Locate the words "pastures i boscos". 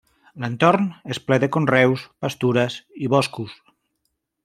2.25-3.59